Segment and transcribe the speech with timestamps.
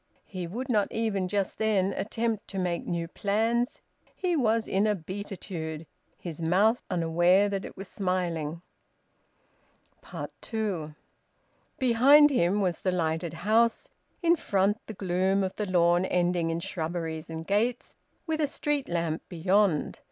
[0.25, 3.83] He would not even, just then, attempt to make new plans.
[4.15, 5.85] He was in a beatitude,
[6.17, 8.63] his mouth unaware that it was smiling.
[10.41, 10.95] TWO.
[11.77, 13.89] Behind him was the lighted house;
[14.23, 17.95] in front the gloom of the lawn ending in shrubberies and gates,
[18.25, 19.99] with a street lamp beyond.